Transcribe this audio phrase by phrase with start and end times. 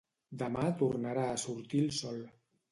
[0.41, 2.21] Demà tornarà a sortir el sol.